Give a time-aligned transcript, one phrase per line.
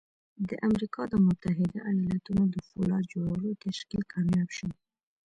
[0.49, 4.69] د امريکا د متحده ايالتونو د پولاد جوړولو تشکيل کامياب شو.